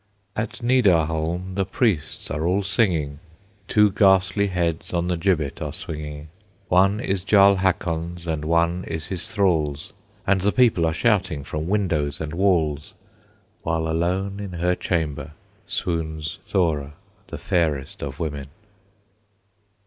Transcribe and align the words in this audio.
At 0.35 0.63
Nidarholm 0.63 1.53
the 1.53 1.63
priests 1.63 2.31
are 2.31 2.47
all 2.47 2.63
singing, 2.63 3.19
Two 3.67 3.91
ghastly 3.91 4.47
heads 4.47 4.95
on 4.95 5.09
the 5.09 5.15
gibbet 5.15 5.61
are 5.61 5.71
swinging; 5.71 6.29
One 6.69 6.99
is 6.99 7.23
Jarl 7.23 7.57
Hakon's 7.57 8.25
and 8.25 8.43
one 8.43 8.83
is 8.85 9.05
his 9.05 9.31
thrall's, 9.31 9.93
And 10.25 10.41
the 10.41 10.51
people 10.51 10.87
are 10.87 10.91
shouting 10.93 11.43
from 11.43 11.67
windows 11.67 12.19
and 12.19 12.33
walls; 12.33 12.95
While 13.61 13.87
alone 13.87 14.39
in 14.39 14.53
her 14.53 14.73
chamber 14.73 15.33
Swoons 15.67 16.39
Thora, 16.45 16.93
the 17.27 17.37
fairest 17.37 18.01
of 18.01 18.19
women. 18.19 18.47